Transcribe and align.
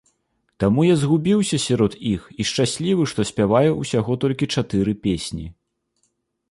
Таму 0.61 0.85
я 0.87 0.95
згубіўся 1.01 1.59
сярод 1.65 1.93
іх 2.13 2.21
і 2.39 2.47
шчаслівы, 2.53 3.03
што 3.13 3.29
спяваю 3.33 3.71
ўсяго 3.83 4.19
толькі 4.27 4.53
чатыры 4.57 4.99
песні. 5.07 5.45